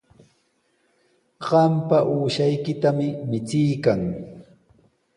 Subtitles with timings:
[1.47, 4.01] Qampa uushaykitami michiykan.